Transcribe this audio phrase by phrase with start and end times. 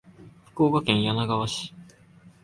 [0.45, 1.75] 福岡県柳川市